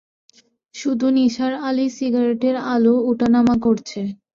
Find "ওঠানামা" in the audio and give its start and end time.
3.09-3.55